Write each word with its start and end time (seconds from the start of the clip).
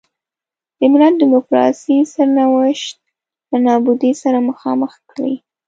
د 0.77 0.81
ملت 0.91 1.13
د 1.17 1.19
ډیموکراسۍ 1.21 1.97
سرنوشت 2.13 2.97
له 3.51 3.57
نابودۍ 3.65 4.13
سره 4.23 4.37
مخامخ 4.49 4.91
کړي. 5.11 5.35